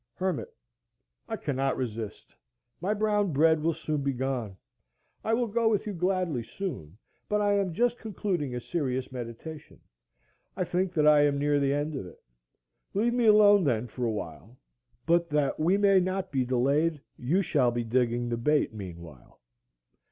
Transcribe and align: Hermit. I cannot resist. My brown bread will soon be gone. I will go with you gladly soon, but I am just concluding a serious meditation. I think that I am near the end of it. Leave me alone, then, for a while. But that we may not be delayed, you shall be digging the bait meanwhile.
Hermit. 0.15 0.51
I 1.27 1.37
cannot 1.37 1.77
resist. 1.77 2.33
My 2.79 2.91
brown 2.91 3.31
bread 3.33 3.61
will 3.61 3.75
soon 3.75 4.01
be 4.01 4.13
gone. 4.13 4.57
I 5.23 5.35
will 5.35 5.45
go 5.45 5.69
with 5.69 5.85
you 5.85 5.93
gladly 5.93 6.41
soon, 6.41 6.97
but 7.29 7.39
I 7.39 7.53
am 7.59 7.71
just 7.75 7.99
concluding 7.99 8.55
a 8.55 8.59
serious 8.59 9.11
meditation. 9.11 9.79
I 10.57 10.63
think 10.63 10.91
that 10.95 11.05
I 11.05 11.21
am 11.27 11.37
near 11.37 11.59
the 11.59 11.71
end 11.71 11.93
of 11.95 12.07
it. 12.07 12.19
Leave 12.95 13.13
me 13.13 13.27
alone, 13.27 13.63
then, 13.63 13.85
for 13.87 14.03
a 14.03 14.11
while. 14.11 14.57
But 15.05 15.29
that 15.29 15.59
we 15.59 15.77
may 15.77 15.99
not 15.99 16.31
be 16.31 16.45
delayed, 16.45 16.99
you 17.15 17.43
shall 17.43 17.69
be 17.69 17.83
digging 17.83 18.27
the 18.27 18.37
bait 18.37 18.73
meanwhile. 18.73 19.39